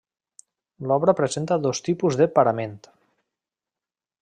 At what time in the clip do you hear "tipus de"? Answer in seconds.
1.89-2.29